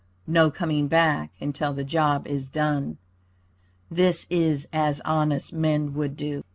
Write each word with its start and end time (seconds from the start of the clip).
No 0.25 0.49
coming 0.49 0.87
back 0.87 1.29
until 1.39 1.73
the 1.73 1.83
job 1.83 2.25
is 2.25 2.49
done. 2.49 2.97
This 3.91 4.25
is 4.31 4.67
as 4.73 4.99
honest 5.05 5.53
men 5.53 5.93
would 5.93 6.17
do. 6.17 6.43